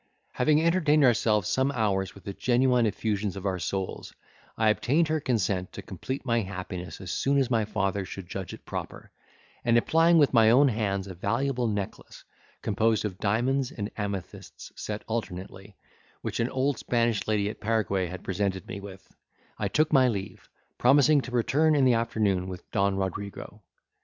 [0.31, 4.15] Having entertained ourselves some hours with the genuine effusions of our souls,
[4.57, 8.51] I obtained her consent to complete my happiness as soon as my father should judge
[8.51, 9.11] it proper;
[9.63, 12.23] and, applying with my own hands a valuable necklace,
[12.63, 15.75] composed of diamonds and amethysts set alternately,
[16.23, 19.07] which an old Spanish lady at Paraguay had presented me with,
[19.59, 20.49] I took my leave,
[20.79, 23.61] promising to return in the afternoon with Don Rodrigo.